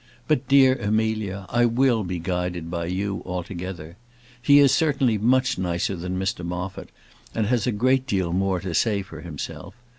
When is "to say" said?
8.61-9.03